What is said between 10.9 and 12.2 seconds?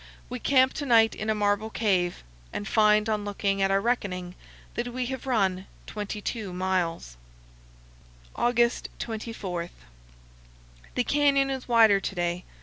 The canyon is wider to